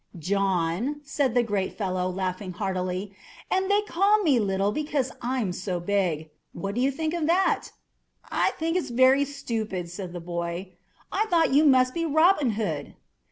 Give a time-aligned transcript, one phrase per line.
[0.17, 3.13] "John," said the great fellow, laughing heartily;
[3.51, 6.31] "and they call me little because I'm so big.
[6.53, 7.67] What do you think of that?"
[8.31, 10.71] "I think it's very stupid," said the boy.
[11.11, 12.95] "I thought you must be Robin Hood."